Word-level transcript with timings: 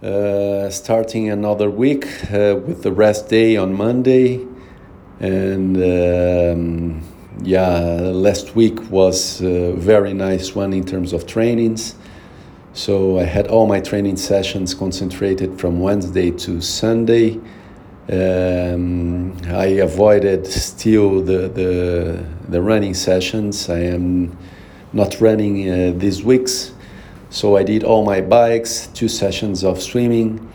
Uh, 0.00 0.70
starting 0.70 1.28
another 1.28 1.68
week 1.68 2.06
uh, 2.30 2.54
with 2.64 2.84
the 2.84 2.92
rest 2.92 3.28
day 3.28 3.56
on 3.56 3.74
Monday. 3.74 4.46
And 5.18 5.76
um, 5.76 7.02
yeah, 7.42 7.80
last 8.12 8.54
week 8.54 8.92
was 8.92 9.42
a 9.42 9.72
very 9.72 10.14
nice 10.14 10.54
one 10.54 10.72
in 10.72 10.84
terms 10.84 11.12
of 11.12 11.26
trainings. 11.26 11.96
So 12.74 13.18
I 13.18 13.24
had 13.24 13.48
all 13.48 13.66
my 13.66 13.80
training 13.80 14.18
sessions 14.18 14.72
concentrated 14.72 15.58
from 15.58 15.80
Wednesday 15.80 16.30
to 16.30 16.60
Sunday. 16.60 17.40
Um, 18.08 19.36
I 19.48 19.80
avoided 19.82 20.46
still 20.46 21.22
the, 21.22 21.48
the, 21.48 22.24
the 22.48 22.62
running 22.62 22.94
sessions. 22.94 23.68
I 23.68 23.80
am 23.80 24.38
not 24.92 25.20
running 25.20 25.68
uh, 25.68 25.92
these 25.96 26.22
weeks. 26.22 26.72
So 27.30 27.56
I 27.56 27.62
did 27.62 27.84
all 27.84 28.04
my 28.04 28.20
bikes, 28.22 28.86
two 28.94 29.08
sessions 29.08 29.62
of 29.62 29.82
swimming, 29.82 30.50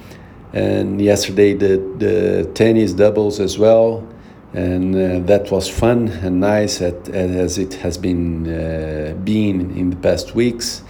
and 0.54 1.00
yesterday 1.00 1.54
the, 1.54 1.78
the 1.98 2.52
tennis 2.56 2.94
doubles 2.94 3.40
as 3.40 3.60
well. 3.60 4.08
And 4.54 4.96
uh, 4.96 5.26
that 5.28 5.52
was 5.52 5.70
fun 5.70 6.08
and 6.08 6.40
nice 6.40 6.82
at, 6.82 7.10
as 7.10 7.58
it 7.58 7.76
has 7.76 7.98
been 7.98 8.48
uh, 8.48 9.14
been 9.24 9.76
in 9.78 9.90
the 9.90 9.96
past 9.96 10.36
weeks. 10.36 10.84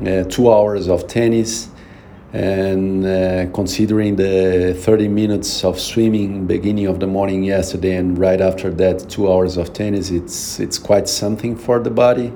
Uh, 0.00 0.24
two 0.24 0.52
hours 0.52 0.88
of 0.88 1.06
tennis, 1.06 1.68
and 2.34 3.06
uh, 3.06 3.46
considering 3.52 4.16
the 4.16 4.74
30 4.80 5.06
minutes 5.06 5.64
of 5.64 5.78
swimming 5.78 6.46
beginning 6.46 6.86
of 6.86 6.98
the 6.98 7.06
morning 7.06 7.44
yesterday 7.44 7.94
and 7.94 8.18
right 8.18 8.40
after 8.40 8.70
that 8.70 9.08
two 9.08 9.32
hours 9.32 9.56
of 9.56 9.72
tennis 9.72 10.10
it's 10.10 10.58
it's 10.58 10.76
quite 10.76 11.08
something 11.08 11.54
for 11.54 11.78
the 11.78 11.90
body 11.90 12.32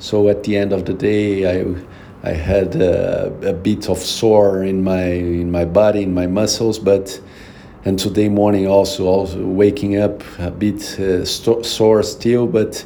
so 0.00 0.28
at 0.28 0.42
the 0.42 0.56
end 0.56 0.72
of 0.72 0.84
the 0.84 0.92
day 0.92 1.46
i 1.46 1.64
i 2.26 2.32
had 2.32 2.76
uh, 2.82 3.30
a 3.42 3.52
bit 3.52 3.88
of 3.88 3.98
sore 3.98 4.62
in 4.62 4.82
my 4.82 5.04
in 5.04 5.50
my 5.50 5.64
body 5.64 6.02
in 6.02 6.12
my 6.12 6.26
muscles 6.26 6.78
but 6.78 7.20
and 7.84 7.98
today 7.98 8.28
morning 8.28 8.66
also 8.66 9.06
also 9.06 9.44
waking 9.44 9.96
up 9.96 10.22
a 10.38 10.50
bit 10.50 10.98
uh, 11.00 11.24
sore 11.24 12.02
still 12.02 12.46
but 12.46 12.84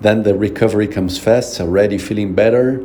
then 0.00 0.22
the 0.22 0.34
recovery 0.34 0.88
comes 0.88 1.18
fast 1.18 1.60
already 1.60 1.98
feeling 1.98 2.34
better 2.34 2.84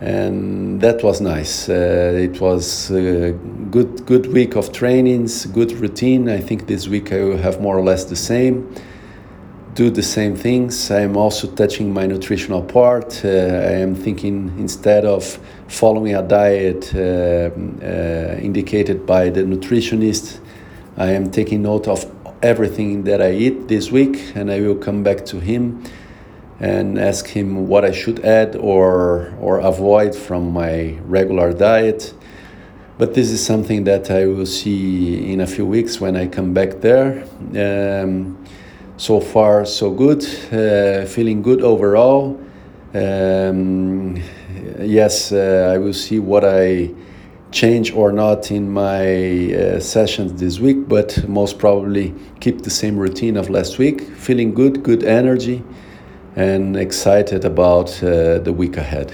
and 0.00 0.80
that 0.82 1.02
was 1.02 1.20
nice. 1.20 1.68
Uh, 1.68 2.12
it 2.14 2.40
was 2.40 2.90
a 2.90 3.32
good 3.70 4.04
good 4.04 4.26
week 4.26 4.54
of 4.54 4.72
trainings, 4.72 5.46
good 5.46 5.72
routine. 5.72 6.28
I 6.28 6.40
think 6.40 6.66
this 6.66 6.86
week 6.86 7.12
I 7.12 7.24
will 7.24 7.38
have 7.38 7.60
more 7.60 7.78
or 7.78 7.82
less 7.82 8.04
the 8.04 8.16
same. 8.16 8.74
Do 9.76 9.90
the 9.90 10.02
same 10.02 10.36
things. 10.36 10.90
I 10.90 11.00
am 11.00 11.18
also 11.18 11.48
touching 11.48 11.92
my 11.92 12.06
nutritional 12.06 12.62
part. 12.62 13.22
Uh, 13.22 13.28
I 13.28 13.74
am 13.84 13.94
thinking 13.94 14.54
instead 14.58 15.04
of 15.04 15.38
following 15.68 16.14
a 16.14 16.22
diet 16.22 16.94
uh, 16.94 16.98
uh 16.98 18.38
indicated 18.40 19.04
by 19.04 19.28
the 19.28 19.42
nutritionist, 19.42 20.40
I 20.96 21.10
am 21.12 21.30
taking 21.30 21.60
note 21.60 21.88
of 21.88 22.10
everything 22.40 23.04
that 23.04 23.20
I 23.20 23.32
eat 23.32 23.68
this 23.68 23.92
week, 23.92 24.16
and 24.34 24.50
I 24.50 24.62
will 24.62 24.76
come 24.76 25.02
back 25.02 25.26
to 25.26 25.40
him 25.40 25.84
and 26.58 26.98
ask 26.98 27.26
him 27.26 27.68
what 27.68 27.84
I 27.84 27.92
should 27.92 28.20
add 28.24 28.56
or, 28.56 29.34
or 29.38 29.58
avoid 29.58 30.14
from 30.14 30.52
my 30.54 30.96
regular 31.04 31.52
diet. 31.52 32.14
But 32.96 33.12
this 33.12 33.30
is 33.30 33.44
something 33.44 33.84
that 33.84 34.10
I 34.10 34.24
will 34.24 34.46
see 34.46 35.30
in 35.30 35.42
a 35.42 35.46
few 35.46 35.66
weeks 35.66 36.00
when 36.00 36.16
I 36.16 36.28
come 36.28 36.54
back 36.54 36.80
there. 36.80 37.26
Um, 37.54 38.38
so 38.96 39.20
far, 39.20 39.64
so 39.66 39.90
good. 39.90 40.24
Uh, 40.52 41.06
feeling 41.06 41.42
good 41.42 41.62
overall. 41.62 42.40
Um, 42.94 44.16
yes, 44.80 45.32
uh, 45.32 45.72
I 45.74 45.78
will 45.78 45.92
see 45.92 46.18
what 46.18 46.44
I 46.44 46.90
change 47.52 47.92
or 47.92 48.12
not 48.12 48.50
in 48.50 48.70
my 48.70 49.54
uh, 49.54 49.80
sessions 49.80 50.40
this 50.40 50.58
week, 50.58 50.88
but 50.88 51.26
most 51.28 51.58
probably 51.58 52.14
keep 52.40 52.62
the 52.62 52.70
same 52.70 52.96
routine 52.96 53.36
of 53.36 53.50
last 53.50 53.78
week. 53.78 54.02
Feeling 54.02 54.54
good, 54.54 54.82
good 54.82 55.04
energy 55.04 55.62
and 56.34 56.76
excited 56.76 57.44
about 57.44 58.02
uh, 58.02 58.38
the 58.38 58.52
week 58.52 58.76
ahead. 58.76 59.12